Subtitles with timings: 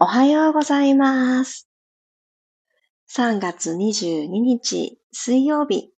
[0.00, 1.68] おはようございます。
[3.10, 5.90] 3月22日水曜日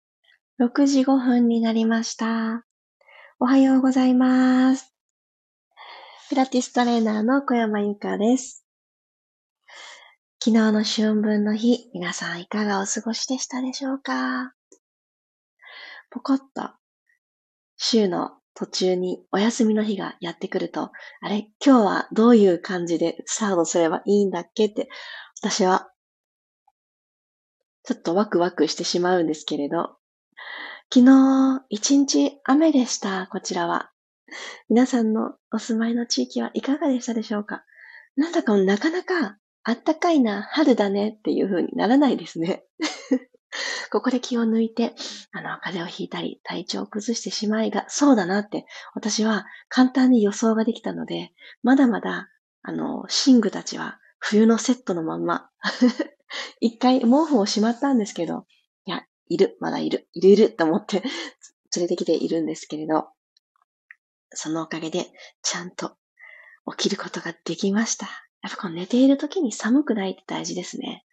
[0.57, 2.63] 6時5分になりました。
[3.41, 4.95] おはようございます。
[6.29, 8.63] ピラティストレーナーの小山由かです。
[10.41, 14.53] 昨日の春分の日、皆さんいかがお過ごしでしたでしょうか？
[16.09, 16.69] ポコッと
[17.75, 24.89] 週の途中にお休みの日がやってくると、あれ今日はどういう感じでスタートすればいいんだっけって、
[25.41, 25.89] 私は
[27.83, 29.95] ちょっとワクワクしてしまうんですけれど、
[30.93, 33.91] 昨日一日雨でした、こちらは。
[34.67, 37.63] 皆さんのお住まいの地域はいかがでしたでしょうか？
[38.17, 42.65] なんだかなかなかあったかいな、春だねっていう風にならないですね。
[43.91, 44.95] ここで気を抜いて、
[45.31, 52.29] あの、風邪をひいたり、体調を崩してしまいが、そうだなって、私は簡単に予想ができたので、まだまだ、
[52.61, 55.49] あの、寝具たちは冬のセットのまんま、
[56.59, 58.45] 一回毛布をしまったんですけど、
[58.85, 61.01] いや、いる、まだいる、いるいると思って
[61.75, 63.09] 連れてきているんですけれど、
[64.31, 65.07] そのおかげで、
[65.41, 65.97] ちゃんと
[66.77, 68.05] 起きることができました。
[68.41, 71.03] やっぱこの寝ている時に寒くないって大事ですね。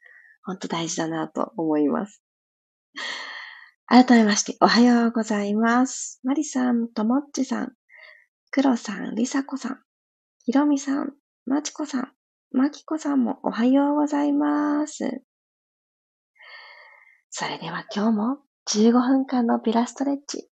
[0.45, 2.23] ほんと大事だなと思います。
[3.87, 6.21] 改めまして、おはようございます。
[6.25, 7.73] マリさん、ともっちさん、
[8.51, 9.79] クロさん、りさこさん、
[10.45, 11.13] ひろみさん、
[11.45, 12.13] まちこさん、
[12.51, 15.23] まきこさんもおはようございます。
[17.31, 20.49] それでは今日も15分間のピラストレッチ、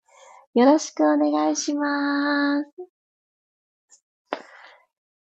[0.55, 2.71] よろしくお願いします。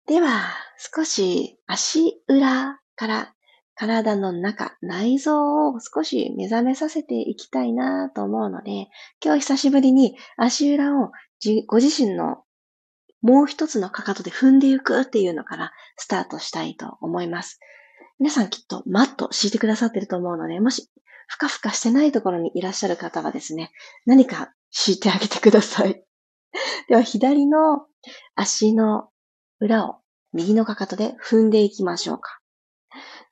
[0.06, 0.50] では、
[0.95, 3.34] 少し足裏から
[3.75, 8.89] 体の中、内臓を少し目覚めさせていきたいなと思うので、
[9.25, 11.11] 今日久しぶりに足裏を
[11.67, 12.45] ご自身の
[13.23, 17.61] もう一つのかかとで踏んでいくっていうのからスタートしたいと思います。
[18.19, 20.91] 皆さんきっとマット敷いてくださってると思うので、もし
[21.29, 23.73] ふかふかしてないところにいらっしゃる方はですね、
[24.07, 26.05] 何か敷いてあげてください。
[26.89, 27.86] では左の
[28.35, 29.08] 足の
[29.61, 29.97] 裏を
[30.33, 32.42] 右のかかとで踏んでいきましょうか。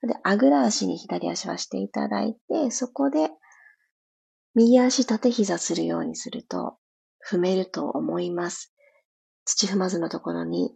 [0.07, 3.29] で、あぐら足に左足はしていただいて、そこで
[4.55, 6.77] 右足縦膝するようにすると
[7.29, 8.73] 踏めると思います。
[9.45, 10.75] 土踏まずのところに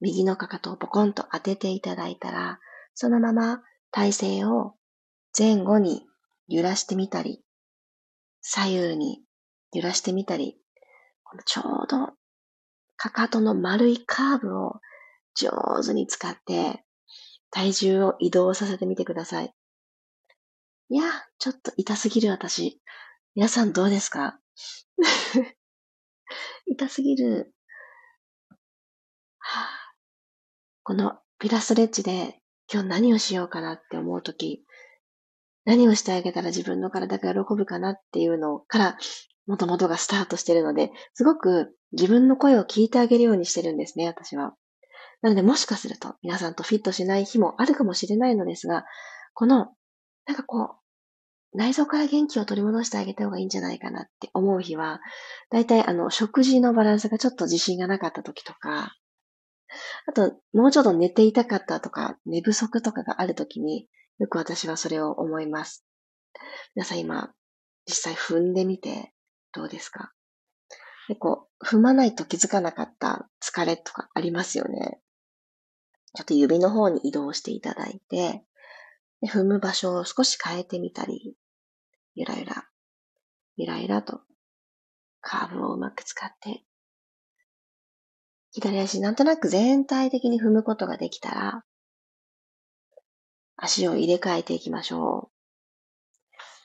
[0.00, 2.58] 右のかかとをポコンと当てていただいたら、
[2.94, 4.74] そのまま体勢を
[5.36, 6.06] 前後に
[6.48, 7.42] 揺らしてみたり、
[8.40, 9.20] 左右に
[9.72, 10.58] 揺らしてみたり、
[11.24, 12.12] このちょうど
[12.96, 14.80] かかとの丸いカーブを
[15.34, 15.50] 上
[15.84, 16.84] 手に使って
[17.50, 19.54] 体重を移動させてみてください。
[20.88, 21.04] いや、
[21.38, 22.80] ちょっと痛すぎる私。
[23.34, 24.38] 皆さんどうですか？
[26.66, 27.54] 痛すぎる。
[30.82, 32.40] このピラストレッチで
[32.72, 34.64] 今日何をしようかなって思うとき、
[35.64, 38.98] 何をしてあげたら自分の体が喜ぶかなっていうのから、
[39.46, 44.54] もともとがスタートしてるので、すごく自分の声を聞いてあげるようにしてるんですね、私は。
[45.22, 48.84] なので、もしかすると皆さんとフィットしない日もあるかもしれないのですが、
[49.34, 49.74] この、
[50.26, 50.76] なんかこ
[51.52, 55.00] う、内臓から元気を取り戻してあげた方がいいんじゃないかなって思う日は、
[55.50, 58.94] だいたいあの、食事のバランスがちょっと自信がなかった時とか、
[60.06, 63.88] あと、もうちょっと寝ていたかったとか、寝不足とかがある時に、
[64.18, 65.84] よく私はそれを思います。
[66.74, 67.32] 皆さん今、
[67.86, 69.12] 実際踏んでみて
[69.52, 70.12] どうですか？
[71.08, 75.00] 結構、踏まないと気づかなかった疲れとかありますよね。
[76.14, 78.42] ちょっと指の方に移動していただいて、
[79.20, 81.36] で踏む場所を少し変えてみたり、
[82.14, 82.64] ゆらゆら、
[83.56, 84.20] ゆらゆらと
[85.20, 86.64] カーブをうまく使って、
[88.52, 91.64] 左足なんとなく全体的に踏むことができたら、
[93.56, 95.30] 足を入れ替えていきましょ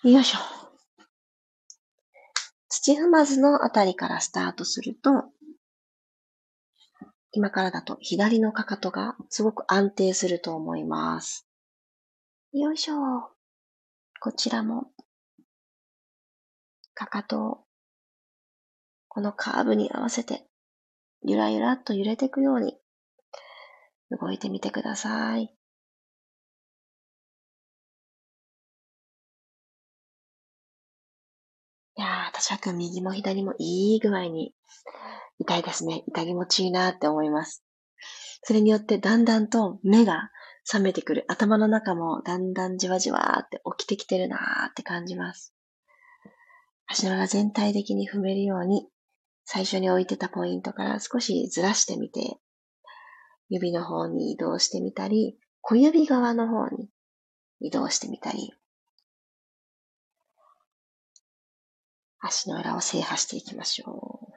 [0.04, 0.10] う。
[0.10, 0.40] よいしょ。
[2.70, 5.26] 土踏まずのあたりからスタートすると、
[7.36, 11.46] 今からだと左のかかとがすごく安定すると思います。
[12.54, 12.96] よいしょ。
[14.22, 14.88] こちらも、
[16.94, 17.58] かかとを、
[19.10, 20.46] このカーブに合わせて、
[21.24, 22.78] ゆらゆらっと揺れていくように、
[24.12, 25.44] 動いてみてください。
[31.98, 34.56] いやー、私は右も左もいい具合に
[35.40, 36.04] 痛いですね。
[36.08, 37.64] 痛気持ちいいなって思います。
[38.44, 40.30] それによってだんだんと目が
[40.64, 41.26] 覚めてくる。
[41.28, 45.54] 頭の中もだんだんじわじわって起きてきてるなーって感じます。
[46.88, 48.88] 足の裏全体的に踏めるように、
[49.44, 52.38] 最初に置いてたポイントから少しずらしてみて、
[53.50, 56.90] 指の方に移動してみたり、小指側の方に
[57.60, 58.54] 移動してみたり、
[62.20, 64.35] 足の裏を制覇していきましょう。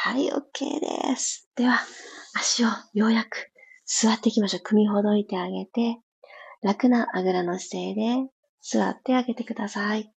[0.00, 1.50] はい、OK です。
[1.56, 1.80] では、
[2.32, 3.50] 足をようやく
[3.84, 4.60] 座っていきましょう。
[4.62, 5.98] 組みほどいてあげて、
[6.62, 8.30] 楽なあぐらの姿勢で
[8.62, 10.08] 座ってあげてください。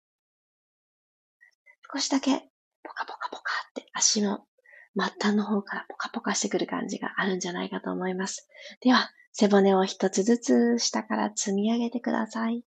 [1.92, 2.48] 少しだけ
[2.84, 3.42] ポカポカポカ
[3.72, 4.46] って足の
[4.96, 8.48] 末端の方からポカポカしてくる感じがあるんじゃないかと思います。
[8.82, 12.64] では、背骨を一つずつ下から積み上げてください。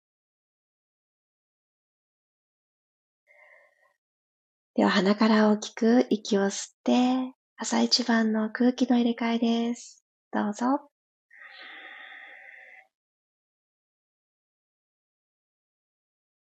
[4.75, 10.05] では鼻から大きく息を吸って、朝一番の空気の入れ替えです。
[10.33, 10.91] どうぞ。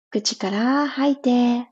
[0.09, 1.67] 口から吐いて、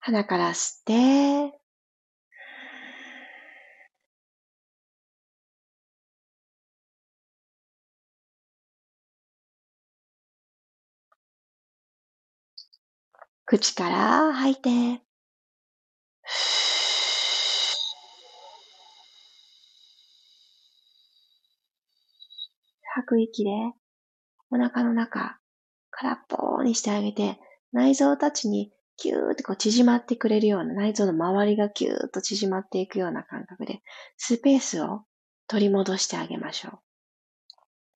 [0.00, 1.57] 鼻から吸って、
[13.50, 15.00] 口から吐いて、
[22.94, 23.50] 吐く息で
[24.50, 25.38] お腹の中
[25.90, 27.40] 空っぽにしてあげて
[27.72, 33.80] 内臓たちにキューってこう縮まってくれるような内臓の周りがキューッと縮まっていくような感覚で
[34.18, 35.04] スペースを
[35.46, 36.78] 取り戻してあげましょう。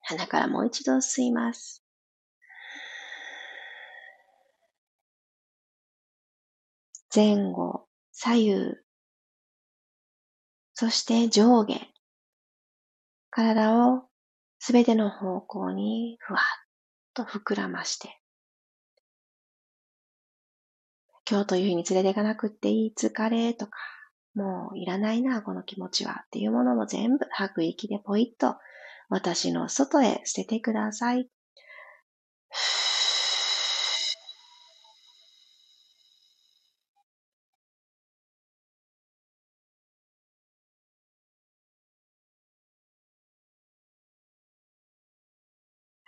[0.00, 1.81] 鼻からもう一度吸います。
[7.14, 8.76] 前後、左右、
[10.72, 11.78] そして上下、
[13.28, 14.04] 体を
[14.58, 16.42] すべての方向にふわっ
[17.12, 18.18] と膨らまして、
[21.30, 23.72] 今日という日に連れていかなくっていい疲れとか、
[24.34, 28.56] もういらないな、この気持ちはっていうものも全部吐く息でポイッと
[29.10, 31.28] 私の外へ捨ててください。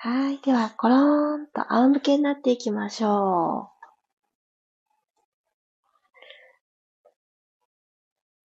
[0.06, 0.39] はい。
[0.45, 3.71] では、コローンと仰向けになっていきましょ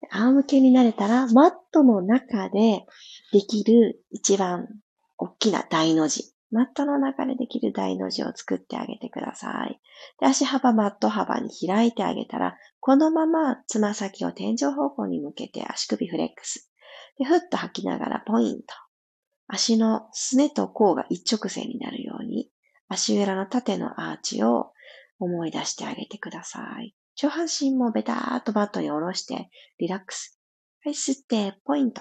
[0.00, 0.08] う。
[0.10, 2.86] 仰向けになれたら、マットの中で
[3.34, 4.68] できる一番
[5.18, 6.32] 大きな大の字。
[6.50, 9.78] マットの中でできる大の字を作ってあげてください。
[10.18, 16.72] で足幅、マット幅に開いてあげたら、このままつま先を天井方向に向けて足首フレックス。
[17.18, 18.89] で、ふっと吐きながらポイント。
[19.52, 22.50] 足のすねと甲が一直線になるように、
[22.88, 24.72] 足裏の縦のアーチを
[25.18, 26.94] 思い出してあげてください。
[27.16, 30.38] 上半身もベターっとバットに下ろして、リラックス。
[30.84, 32.00] はい、吸って、ポイント。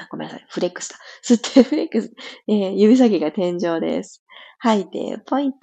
[0.00, 0.46] あ、ごめんなさい。
[0.48, 0.96] フレックスだ。
[1.22, 2.12] 吸って、フレックス。
[2.48, 4.24] えー、指先が天井です。
[4.58, 5.58] 吐いて、ポイント。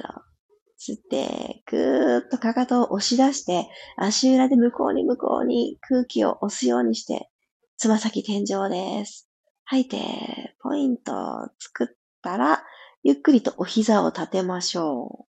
[0.79, 3.67] 吸って、ぐーっとかかとを押し出して、
[3.97, 7.29] 足裏で向こうに向こうに空気を押すようにして、
[7.77, 9.30] つま先天井です。
[9.71, 11.87] 吐いて、ポイントを作っ
[12.21, 12.61] たら、
[13.03, 15.31] ゆっくりとお膝を立てましょう。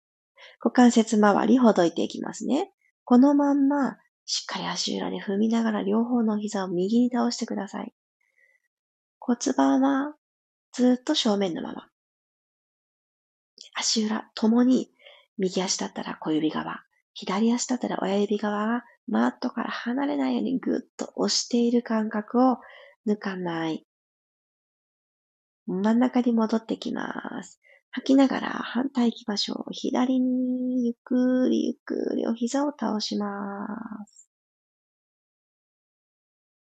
[0.63, 2.71] 股関節周りほどいていきますね。
[3.03, 7.95] このまんま、しっかり足裏で踏みながら両方の膝を右に倒してください。
[9.17, 10.13] 骨盤は
[10.71, 11.87] ずっと正面のまま。
[13.73, 14.91] 足裏ともに
[15.39, 16.83] 右足だったら小指側、
[17.15, 22.57] 左足だったら親指側がマットから離れないようにぐっと押している感覚を
[23.07, 23.86] 抜かない。
[25.67, 27.59] 真ん中に戻ってきます。
[27.91, 29.71] 吐きながら反対行きましょう。
[29.71, 33.67] 左にゆっくりゆっくりお膝を倒しま
[34.07, 34.29] す。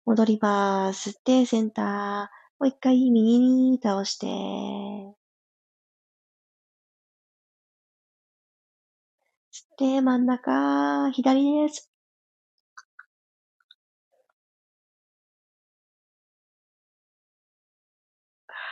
[0.04, 1.10] 戻ります。
[1.10, 2.26] 吸ってセンター。
[2.58, 4.26] もう一回右に倒して。
[4.26, 5.14] 吸
[9.64, 11.90] って真ん中、左です。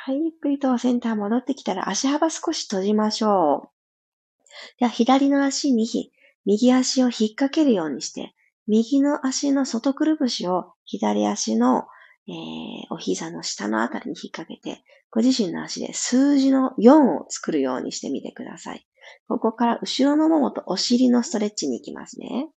[0.06, 4.78] はい、ゆっくりとセンター戻ってきたら足幅少し閉じましょう。
[4.78, 5.86] では、左の足に
[6.44, 8.34] 右足を引っ掛けるようにして、
[8.66, 11.86] 右の足の外くるぶしを左足の、
[12.28, 12.34] えー、
[12.90, 18.86] お膝の下のあたりに引っ掛けて、ご自身の足で数字の4を作るようにしてみてください。
[19.26, 22.50] ここから後ろのももとお尻のストレッチに行きますね。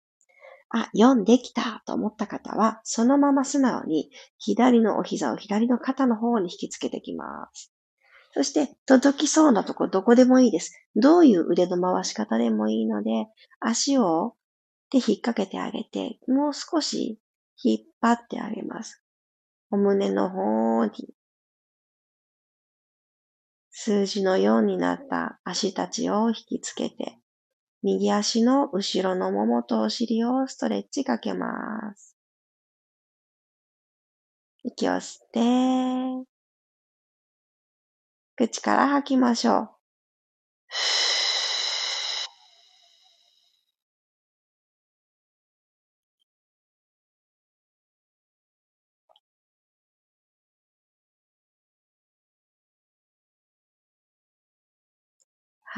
[0.70, 7.72] あ、4できたと思った方は、そのまま素直に左のお膝を左の肩の方に引きつけてきます。
[8.34, 10.72] そして、届きそうなとこどこでもいいです。
[10.94, 13.26] どういう腕の回し方でもいいので、
[13.60, 14.34] 足を
[14.90, 17.18] 手引っ掛けてあげて、もう少し
[17.62, 19.02] 引っ張ってあげます。
[19.70, 20.92] お胸の方に、
[23.70, 27.17] 数字の4になった足たちを引きつけて、
[27.82, 32.16] 右足の後ろのももとお尻をストレッチかけます。
[34.64, 36.28] 息を吸って、
[38.36, 39.70] 口から吐きましょう。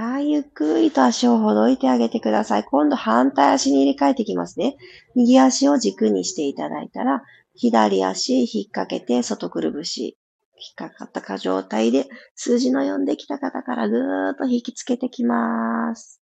[0.03, 2.65] はい、ゆっくりと足をほどいてあげてください。
[2.65, 4.79] 今度反対足に入れ替えていきますね。
[5.15, 7.23] 右足を軸にしていただいたら、
[7.55, 10.17] 左足引っ掛けて外くるぶし。
[10.57, 16.23] 引っかかったか状態で数字の4できた方からぐーっと引きつけてきます。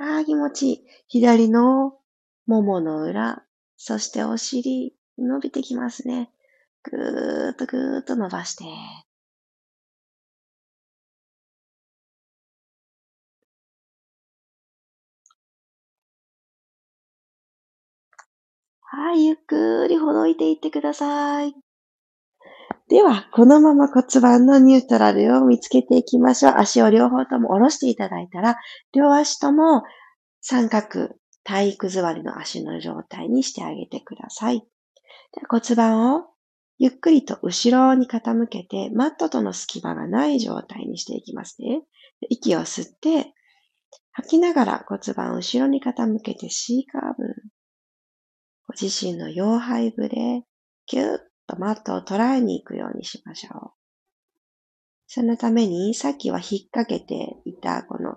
[0.00, 0.84] ああ、気持ちいい。
[1.06, 1.94] 左の
[2.46, 3.44] ももの裏、
[3.76, 6.32] そしてお尻、伸びてきますね。
[6.82, 8.64] ぐーっとぐーっと伸ばして。
[18.92, 21.54] はい、ゆっくりほどいていってください。
[22.88, 26.54] では、このまま骨盤のニュートラルを見つけていきましょう。
[26.56, 28.56] 足を両方とも下ろしていただいたら、
[28.92, 29.84] 両足とも
[30.40, 31.10] 三角、
[31.44, 34.66] 体育座りの足の状態にしてあげてください。
[35.48, 36.24] 骨盤を
[36.78, 41.82] ゆっくりと後ろに傾けて、マットとの隙間がない状態にしていきますね。
[42.28, 43.34] 息を吸って、
[44.10, 47.59] 吐きながら骨盤を後ろに傾けて C カーブ。
[48.70, 50.44] ご自身の腰背部で
[50.86, 53.70] キュッとマットを捉えに行くようにしましょう。
[55.08, 58.14] そのために、さっきは引っ掛けていたこの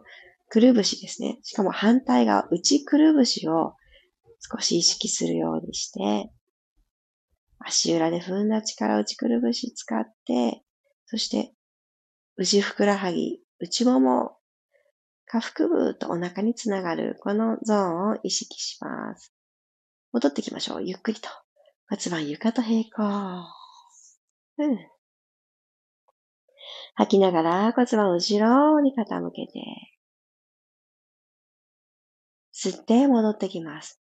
[0.49, 1.39] くるぶしですね。
[1.41, 3.73] しかも反対側、内くるぶしを
[4.51, 6.29] 少し意識するようにして、
[7.57, 10.61] 足裏で踏んだ力内くるぶし使って、
[11.07, 11.51] そして
[12.37, 14.37] 内ふくらはぎ、内もも、
[15.25, 19.32] 下腹部とお腹につながるこのゾーンを意識します。
[20.13, 20.83] 戻ってきましょう。
[20.83, 21.27] ゆっくりと。
[21.89, 23.45] 骨盤床と平行。
[24.59, 24.77] うん。
[26.95, 29.53] 吐きながら骨盤後ろに傾けて。
[32.53, 33.99] 吸って戻ってきます。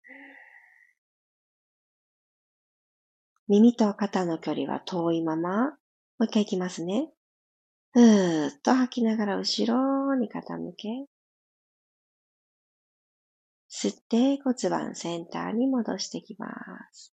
[3.49, 5.77] 耳と肩の距離は遠いまま、も
[6.21, 7.11] う一回いきますね。
[7.93, 10.89] ふーっと吐きながら後ろに傾け。
[13.87, 13.95] 吸っ
[14.37, 16.49] て骨盤センターに戻してきま
[16.93, 17.13] す。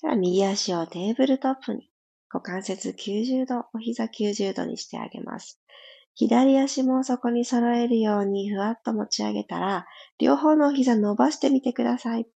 [0.00, 1.90] じゃあ右足をテーブルトップに
[2.30, 5.60] 股関節90度、お膝90度にしてあげます。
[6.16, 9.86] 左足もそこに揃えるようにふわっと持ち上げたら、
[10.18, 12.26] 両方のお膝伸ばしてみてください。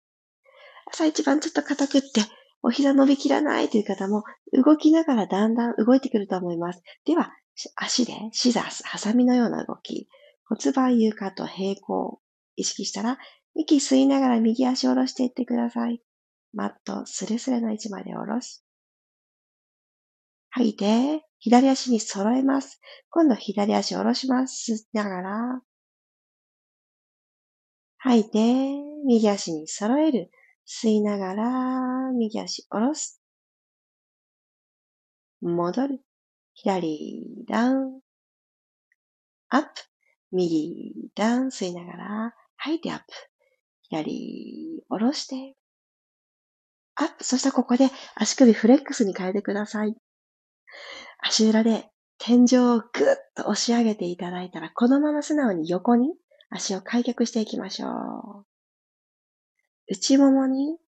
[0.90, 2.22] 朝一番ちょっと硬くって、
[2.62, 6.82] お膝伸びきらないという方も、動きながらだんだん動いてくると思います。
[7.04, 7.32] では、
[7.76, 10.08] 足でシザース、ハサミのような動き、
[10.44, 12.20] 骨盤床と平行、
[12.58, 13.18] 意識したら、
[13.54, 16.02] 息吸いながら右足を下ろしていってください。
[16.52, 18.62] マットスレスレの位置まで下ろし、
[20.50, 22.80] 吐いて、左足に揃えます。
[23.10, 24.72] 今度左足を下ろします。
[24.72, 25.62] 吸いながら、
[27.98, 28.38] 吐いて、
[29.06, 30.30] 右足に揃える。
[30.66, 33.22] 吸いながら、右足下ろす。
[35.40, 36.00] 戻る。
[36.54, 38.00] 左、ダウン、
[39.50, 39.68] アップ。
[40.32, 43.04] 右、ダウン、吸いながら、吐いてアップ。
[43.82, 45.56] 左、下ろして、
[46.94, 47.24] アップ。
[47.24, 49.96] そしたらここで足首フレックスに変えてください。
[51.20, 51.88] 足裏で
[52.18, 52.88] 天井をぐっ
[53.34, 56.14] と押し上げていただいたら、このまま素直に横に
[56.50, 58.46] 足を開脚していきましょう。
[59.88, 60.78] 内ももに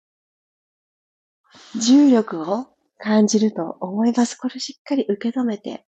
[1.80, 2.66] 重力を
[2.98, 4.36] 感じると思います。
[4.36, 5.86] これしっかり受け止めて、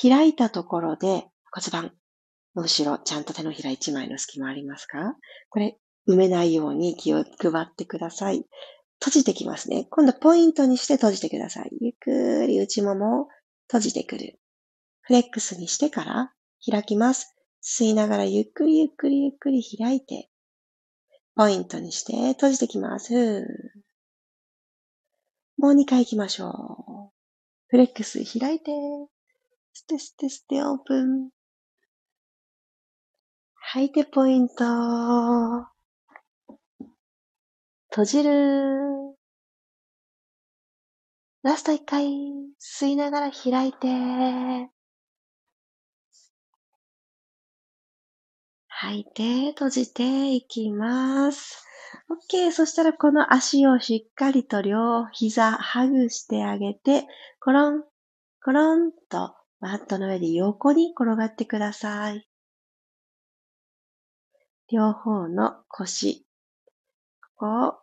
[0.00, 1.92] 開いたところで骨盤
[2.56, 5.14] の後ろ、ちゃんと手のひら一枚の隙間ありますか？
[5.50, 8.46] これ、埋めないように気を配ってください。
[8.98, 9.86] 閉じてきますね。
[9.90, 11.70] 今度ポイントにして閉じてください。
[11.80, 13.28] ゆっくり内ももを
[13.68, 14.40] 閉じてくる。
[15.02, 16.32] フレックスにしてから
[16.68, 17.36] 開きます。
[17.62, 20.30] 吸いながらゆっくりゆっくりゆっくり開いて、
[21.34, 23.44] ポイントにして閉じてきます。
[25.58, 27.12] もう2回行きましょう。
[27.68, 31.30] フレックス開いて、吸って吸って吸ってオープン。
[33.68, 34.64] 吐いてポイント。
[37.90, 39.16] 閉じる。
[41.42, 42.06] ラスト一回、
[42.60, 43.88] 吸いながら開いて。
[48.68, 51.66] 吐いて、閉じていきます。
[52.30, 52.52] OK。
[52.52, 57.08] そしたらこの足をしっかりと両膝ハグしてあげて、
[57.40, 57.82] コロン、
[58.44, 62.28] コロンとマットの上で横に転がってください。
[64.68, 66.26] 両方の腰、
[67.36, 67.74] ここを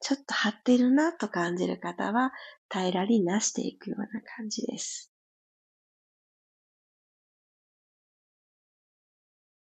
[0.00, 2.32] ちょっと張ってるなと感じる方は
[2.70, 5.12] 平らになしていくような感じです。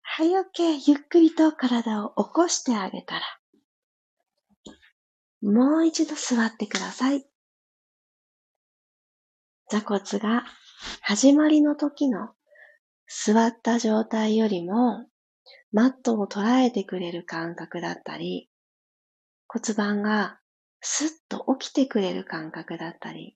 [0.02, 0.92] はい、OK。
[0.92, 3.22] ゆっくりと体を起こしてあげたら、
[5.42, 7.26] もう一度座ってください。
[9.70, 10.44] 座骨が
[11.02, 12.34] 始まりの時の
[13.08, 15.06] 座った状態よりも
[15.72, 18.50] マットを捉えてくれる感覚だったり、
[19.48, 20.40] 骨盤が
[20.82, 23.36] スッと起きてくれる感覚だったり、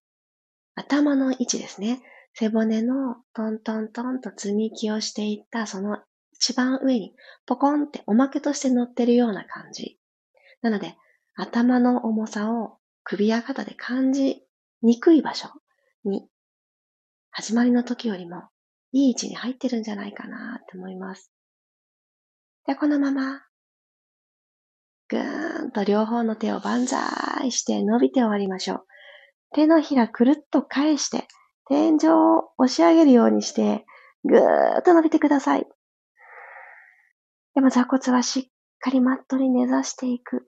[0.76, 2.02] 頭の位置ですね。
[2.36, 6.00] 背骨のトントントンと積み木をしていったその
[6.32, 7.14] 一番上に
[7.46, 10.00] ポコンっておまけとして乗ってるような感じ。
[10.62, 10.96] なので、
[11.36, 14.44] 頭の重さを首や肩で感じ
[14.82, 15.50] にくい場所
[16.06, 16.28] に、
[17.32, 18.44] 始まりの時よりも
[18.92, 21.33] いい位置に入ってるんじゃないかなって思います。
[22.66, 23.42] で、このまま、
[25.10, 28.86] ぐーんと両方の手を万歳して伸びて終わりましょう。
[29.54, 31.28] 手のひらくるっと返して、
[31.68, 33.86] 天井を押し上げるようにして、
[34.24, 35.68] ぐーっと伸びてください。
[37.56, 38.44] でも座骨はしっ
[38.80, 40.48] かりマットに根ざしていく。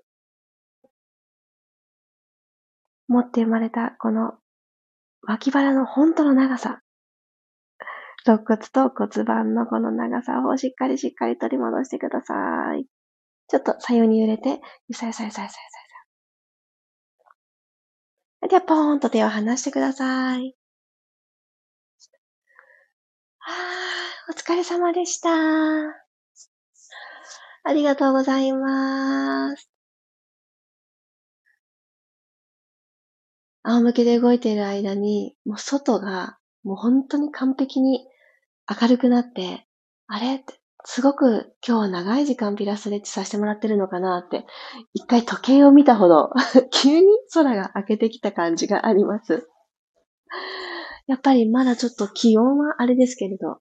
[3.07, 4.34] 持って生まれたこの
[5.22, 6.81] 脇腹の本当の長さ。
[8.25, 12.86] 肋骨と骨盤のこの長さをしっかりしっかり取り戻してください。
[13.48, 15.55] ちょっと左右に揺れて、ゆさゆさゆさゆさ
[18.41, 18.50] ゆさ。
[18.50, 20.55] では、ポーンと手を離してください。
[23.40, 23.51] あ、
[24.29, 25.29] お疲れ様でした。
[27.68, 29.70] ありがとうございます。
[33.64, 38.07] 仰向けで動いている間に、もう外がもう本当に完璧に
[38.70, 39.68] 明るくなって、
[40.08, 40.36] あれ？
[40.36, 44.46] って、すごく今日は長い時間ピラスレッチさせてもらってるのかなって、
[44.94, 46.30] 一回時計を見たほど
[46.72, 49.48] 急に空が明けてきた感じがあります。
[51.08, 53.60] やっぱりまだちょっと気温はあれですけれど、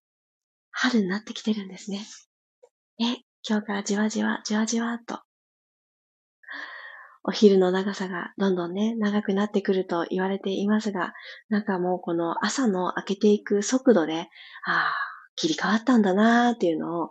[0.71, 2.01] 春になってきてるんですね。
[2.99, 5.21] ね、今日からじわじわ、じわじわっと、
[7.26, 11.14] お昼の長さがどんどんね、長くなってくると言われていますが、
[11.48, 14.28] なんかもうこの朝の明けていく速度で、
[14.66, 14.94] ああ、
[15.34, 17.10] 切り替わったんだなーっていうのを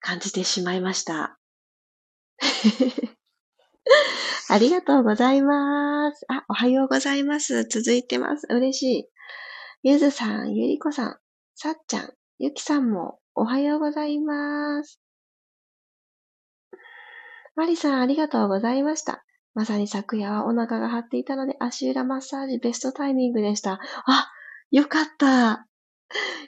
[0.00, 1.38] 感じてしまいました。
[4.50, 6.26] ありがとうございます。
[6.28, 7.64] あ、おはようございます。
[7.64, 8.46] 続いてます。
[8.50, 9.08] 嬉しい。
[9.82, 11.18] ゆずさん、ゆりこさん、
[11.54, 15.00] さっちゃん、ゆきさんもおはようございます。
[17.56, 19.24] マリさん、ありがとうございました。
[19.58, 23.80] まさに昨夜はお腹が張っていたので、足裏マッサージベストタイミングでした。
[24.06, 24.30] あ、
[24.70, 25.66] よかった。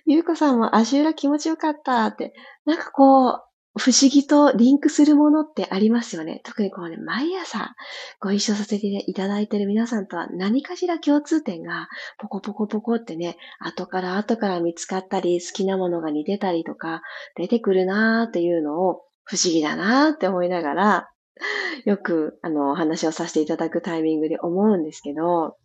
[0.06, 2.32] ゆうこさんも足裏気持ちよかったって。
[2.66, 3.40] なんかこう、
[3.76, 6.40] 不思議とリンクするものってありますよね。
[6.44, 7.74] 特にこうね、毎朝
[8.20, 17.02] ご一緒させていただいている皆さんとは何かしら共通点がポコポコポコってね、後から後から見つかったり、好きなものが似てたりとか
[17.34, 21.10] 出てくるなーっていうのを不思議だなーって思いながら、
[21.84, 25.56] よく、あの、お話をさせていただくタイミングで思うんですけど、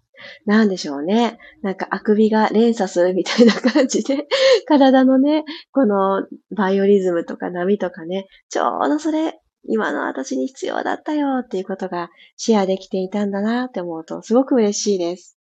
[0.45, 1.37] なんでしょうね。
[1.61, 4.27] なんかあくびが連鎖するみたいな感じで、
[4.65, 15.37] 体のね、このバイオリズムとか波とかね、ちょうどそれ、今の私に必要だったよっていうことがシェアできていたんだなって思うと、すごく嬉しいです。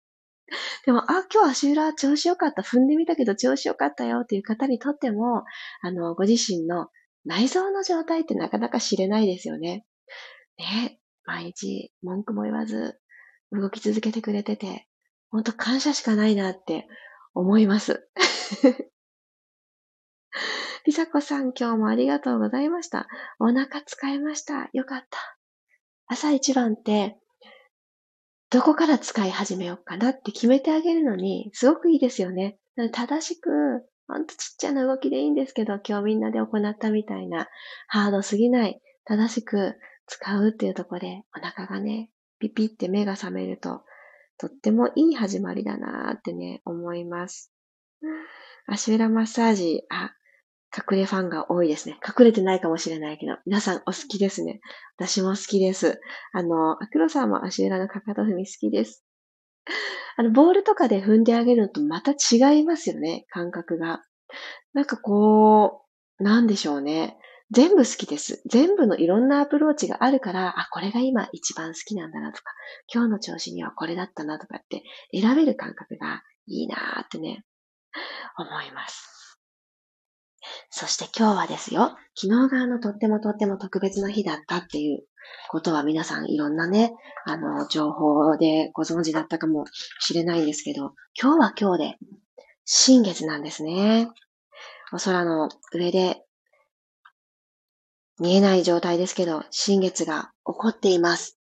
[0.86, 2.62] でも、あ、今日足裏調子良かった。
[2.62, 5.44] 踏んでみたけど調子良かったよっていう方にとっても、
[5.82, 6.88] あの、ご自身の
[7.24, 9.84] 内臓の状態ってなかなか知れないですよね。
[10.58, 12.98] ね、毎日文句も言わず
[13.50, 14.86] 動き続けてくれてて、
[15.30, 16.86] ほんと感謝しかないなって
[17.34, 18.08] 思います。
[20.84, 23.06] りさこさん、今日もありがとうございました。
[23.38, 24.68] お腹使いました。
[24.72, 25.38] よかった。
[26.06, 27.18] 朝一番って、
[28.50, 32.58] どこから使い始めようかなって決めてあげるのに、すごくいいですよね。
[32.92, 33.50] 正しく、
[34.08, 37.48] ほんとちっちゃな動きでいいんですけど、今日みんなで行ったみたいな、
[37.86, 43.82] ハードすぎない、正しく使うっていうとこで、お腹がね、ピピって目が覚めると、
[44.38, 47.52] とってもいい始まりだなーってね、思います。
[48.66, 50.12] 足裏マッサージ、あ、
[50.74, 51.98] 隠れファンが多いですね。
[52.06, 54.60] 隠れてないかもしれないけど、皆さんお好きですね。
[54.96, 56.00] 私も好きです。
[56.32, 59.04] あの、アクロさんも足裏のかかと踏み好きです。
[60.16, 64.02] あの、ボールとかで踏んであげるのとまた違いますよね、感覚が。
[64.72, 65.82] なんかこ
[66.18, 67.18] う、なんでしょうね。
[67.52, 68.42] 全部好きです。
[68.46, 72.44] 全部のいろんなアプローチがあるから、あ、これが今一番好きなんだなとか、
[72.92, 77.44] 今日の調子にはこれだったなとかって選べる感覚がいいなーってね、
[78.38, 79.38] 思います。
[80.70, 85.04] そして今日はですよ、昨日があのとってもとっても特別な日だったっていう
[85.50, 86.94] ことは皆さんいろんなね、
[87.26, 89.66] あの、情報でご存知だったかも
[90.00, 91.98] しれないんですけど、今日は今日で
[92.64, 94.08] 新月なんですね。
[94.92, 96.22] お空の上で
[98.22, 101.38] 見えない状態ですけど、新月が起こっています。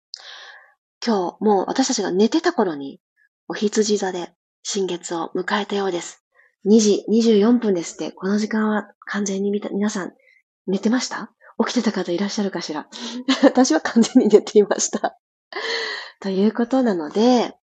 [1.07, 3.01] 今日、もう私たちが寝てた頃に、
[3.49, 4.31] お羊座で
[4.63, 6.25] 新月を迎えたようです。
[6.67, 10.15] 2時24分ですって、この時間は完全に見た、皆さん
[10.67, 11.31] 寝てました？
[11.63, 12.89] 起きてた方いらっしゃるかしら？
[13.45, 15.19] 私は完全に寝ていました
[16.21, 17.55] ということなので、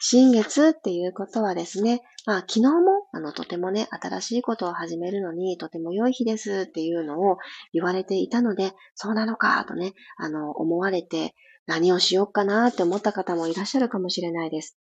[0.00, 2.70] 新月っていうことはですね、まあ昨日も
[3.12, 7.36] あのとてもね、新しいことを始めるのにとても良い日ですっていうのを
[7.74, 11.34] 言われていたので、そうなのかとね、あの思われて
[11.66, 14.78] 何をしようかなって思った方もいらっしゃるかもしれないです。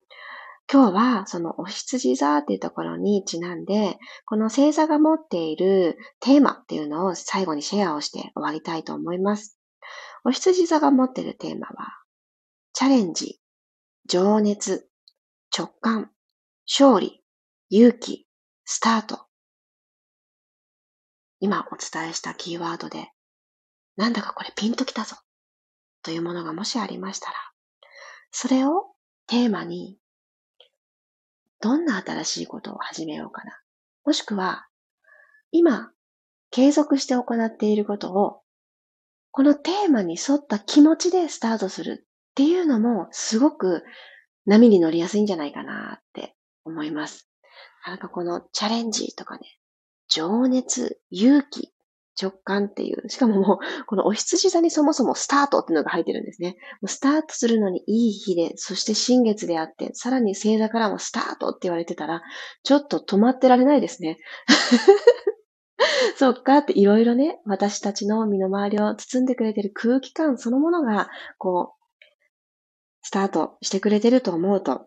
[0.72, 9.56] 今日はそのお羊座っていうところにちなんで、この星座が持っているテーマっていうのを最後にシェアをして終わりたいと思います。
[10.24, 11.99] お羊座が持っているテーマは、
[12.80, 13.38] チャレンジ、
[14.08, 14.88] 情熱、
[15.54, 16.10] 直感、
[16.66, 17.22] 勝利、
[17.68, 18.26] 勇気、
[18.64, 19.26] スタート。
[21.40, 23.10] 今お伝えしたキーワードで、
[23.96, 25.16] なんだかこれピンときたぞ
[26.02, 27.36] というものがもしありましたら、
[28.30, 28.86] それを
[29.26, 29.98] テーマに、
[31.60, 33.60] どんな新しいことを始めようかな。
[34.06, 34.68] もしくは、
[35.52, 35.92] 今、
[36.50, 38.40] 継続して行っていることを、
[39.32, 42.06] このテーマに沿った気持ちでスタートする
[42.40, 43.84] っていうのも、すごく
[44.46, 47.28] 波に乗りやすいんじゃないかなって思います。
[47.86, 49.42] なんかこのチャレンジとかね、
[50.08, 51.70] 情熱、勇気、
[52.20, 56.56] 直感っていう、しかももう、このお羊座にそもそもスタートっていうのが入ってるんですね。
[56.86, 62.22] スタートするのにいい日で、そして新月であって、さらに星座からもスタートって言われてたら、
[62.62, 64.16] ちょっと止まってられないですね。
[66.16, 71.79] そっかっていろいろね、私たちの身の回りを包んでくれてる空気感そのものが、こう、
[73.10, 74.86] スタートしてくれてると思うと、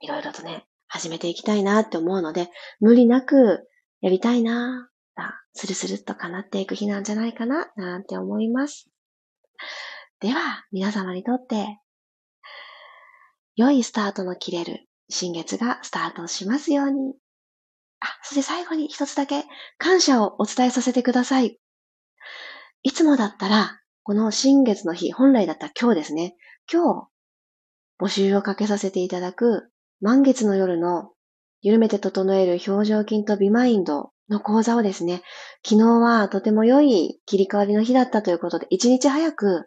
[0.00, 3.68] いろいろとね、始めていきたいなって思うので、無理なく
[4.00, 4.90] やりたいな
[5.52, 8.90] スルスルっと叶っていく日なんじゃないかななんて思います。
[10.18, 11.78] では、皆様にとって、
[13.54, 17.14] 良いスタートの切れる新月がスタートしますように。
[18.00, 19.44] あ、そして最後に一つだけ
[19.78, 21.60] 感謝をお伝えさせてください。
[22.82, 26.34] いつもだったら、この新月の日、本来だったら今日ですね。
[26.68, 27.08] 今日、
[28.00, 29.68] 募集をかけさせていただく
[30.00, 31.10] 満月の夜の
[31.62, 35.22] 緩めて整える表情筋とビマインドの講座をですね、
[35.66, 39.66] 昨日はとても良い切り替わりの日だったということで、一日早く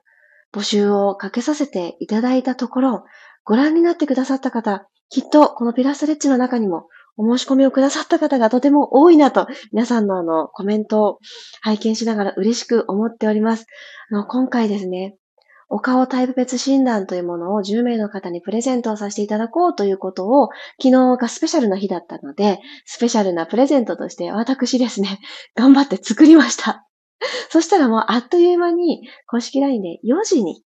[0.54, 3.04] 募集をかけさせていただいたところ、
[3.44, 6.88] ご覧になってくださった方、きっとこのピラストレッチの中にも
[7.18, 11.20] お申し込みをくださった方がとても多いなと、皆さんのあのコメントを
[11.62, 13.66] 拝見しながら嬉しく思っております。
[14.12, 15.16] あの今回ですね、
[15.70, 20.50] お顔タイプ別診断というものを10名の方にプレゼントをさせていただこうということを、
[20.82, 25.20] 昨日がスペシャルな日だったので、スペシャルなプレゼントとして私ですね、
[25.56, 26.86] 頑張って作りました。
[27.50, 30.64] そしたらもうあっという間に公式 LINE で4時に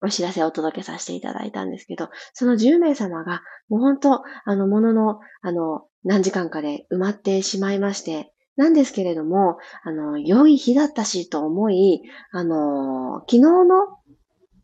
[0.00, 13.98] お知らせをお届けさせていただいたんですけど、その10名様が、もう本当、あの、ものの、あの、何時間かで埋まってしまいまして、なんですけれども、あの、良い日だったしと思い、あの、昨日の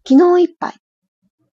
[0.07, 0.75] 昨日いっぱい、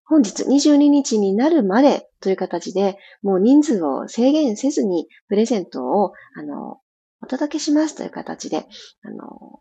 [0.04, 6.78] 本日22日になるまでという形で、もう人数を制限せずにプレゼントを、あの、
[7.22, 8.66] お届けしますという形で、
[9.02, 9.60] あの、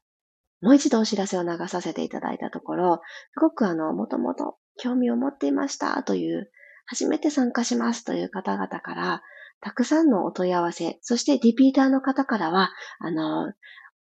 [0.62, 3.02] もう一度お知らせを流させていただいたところ、
[3.34, 6.52] すごくあの、もともと興味を持っていましたという、
[6.86, 9.22] 初めて参加しますという方々から、
[9.62, 13.54] たくさんのお問い合わせ、そしてリピーターの方からは、あの、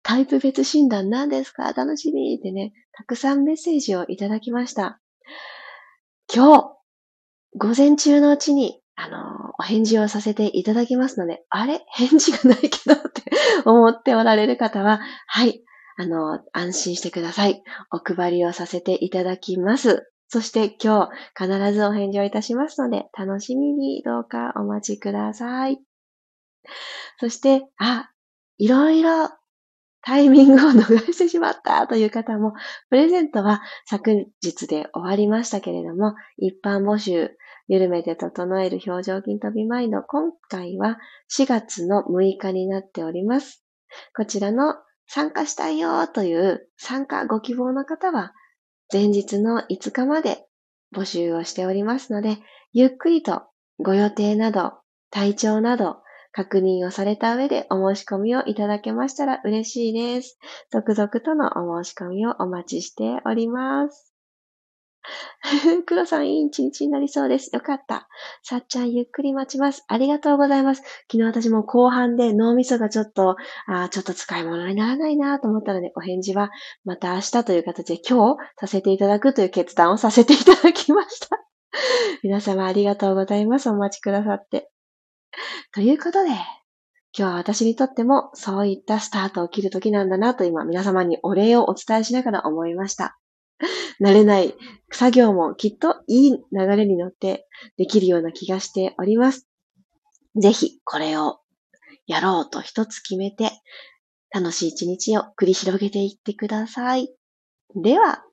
[0.07, 1.73] タイプ別診断何ですか？
[1.73, 5.01] 楽しみってね、たくさんメッセージをいただきました。
[6.33, 6.71] 今日、
[7.57, 9.17] 午前中のうちに、あの、
[9.59, 11.83] お返事をさせていただきますので、あれ？
[11.91, 13.23] 返事がないけどって
[13.65, 15.63] 思っておられる方は、はい、
[15.97, 17.63] あの、安心してください。
[17.91, 20.11] お配りをさせていただきます。
[20.27, 25.79] そして今日必ずお返事をいたしますので、楽しみにどうかお待ちください。
[27.19, 28.11] そして、あ、
[28.57, 29.29] いろいろ
[30.05, 32.53] タイミングを逃してしまったという方も、
[32.91, 34.11] プレゼントは昨
[34.43, 37.31] 日で終わりましたけれども、一般募集、
[37.67, 40.99] 緩めて整える表情筋飛びマインド、今回は
[41.35, 43.65] 4月の6日になっております。
[44.15, 44.75] こちらの
[45.07, 48.31] 参加したいよという参加ご希望の方は、
[48.93, 50.45] 前日の5日まで
[50.95, 52.37] 募集をしておりますので、
[52.73, 53.41] ゆっくりと
[53.79, 54.73] ご予定など、
[55.09, 55.97] 体調など、
[56.35, 60.37] 確認をされた上でお申し込みをいただけましたら嬉しいです。
[60.69, 64.11] 続々とのお申し込みをお待ちしております。
[65.85, 67.55] 黒さん、いい一日になりそうです。
[67.55, 68.09] よかった。
[68.43, 69.85] さっちゃん、ゆっくり待ちます。
[69.87, 70.81] ありがとうございます。
[71.09, 76.51] 昨日私も後半で脳みそがちょっと、あちょっと使い物にならないなと思ったので、お返事は
[76.83, 81.39] また明日という形で今日させていただくという決断をさせていただきました。
[82.23, 83.69] 皆様ありがとうございます。
[83.69, 84.69] お待ちくださって。
[85.73, 86.39] ということで、今
[87.13, 93.17] 日は私にとってもそういったスタートを切る時なんだなと今皆様にお礼をお伝えしながら思いました。
[94.01, 94.53] 慣れない
[94.91, 99.47] 作業もきっといい流れに乗ってできるような気がしております。
[100.35, 101.39] ぜひこれを
[102.05, 103.51] やろうと一つ決めて
[104.31, 107.15] 楽しい一日を繰り広げていってください。
[107.75, 108.23] では、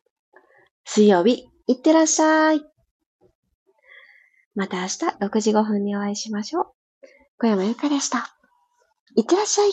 [0.85, 2.63] 水曜日、いってらっしゃい。
[4.55, 6.82] また明日6時5分にお会いしましょう。
[7.43, 8.37] 小山由かでした。
[9.17, 9.73] いってらっしゃい。